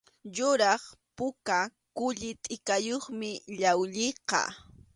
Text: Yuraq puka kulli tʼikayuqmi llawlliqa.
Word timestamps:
Yuraq 0.37 0.81
puka 1.15 1.57
kulli 1.97 2.29
tʼikayuqmi 2.43 3.29
llawlliqa. 3.59 4.41